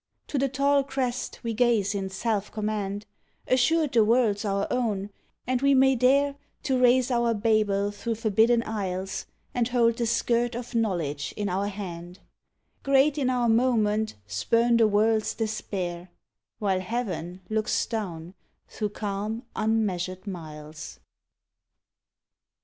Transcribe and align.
To 0.29 0.39
the 0.39 0.49
tall 0.49 0.83
crest 0.83 1.39
we 1.43 1.53
gaze 1.53 1.93
in 1.93 2.09
self 2.09 2.51
command, 2.51 3.05
Assured 3.47 3.91
the 3.91 4.03
world's 4.03 4.43
our 4.43 4.65
own 4.71 5.11
and 5.45 5.61
we 5.61 5.75
may 5.75 5.93
dare 5.95 6.37
To 6.63 6.81
raise 6.81 7.11
our 7.11 7.35
Babel 7.35 7.91
thro' 7.91 8.15
forbidden 8.15 8.63
aisles 8.63 9.27
And 9.53 9.67
hold 9.67 9.97
the 9.97 10.07
skirt 10.07 10.55
of 10.55 10.73
knowledge 10.73 11.35
in 11.37 11.49
our 11.49 11.67
hand, 11.67 12.17
Great 12.81 13.19
in 13.19 13.29
our 13.29 13.47
moment, 13.47 14.15
spurn 14.25 14.77
the 14.77 14.87
world's 14.87 15.35
despair; 15.35 16.09
While 16.57 16.79
Heaven 16.79 17.41
looks 17.47 17.85
down 17.85 18.33
through 18.67 18.89
calm 18.89 19.43
unmeasured 19.55 20.25
miles. 20.25 20.99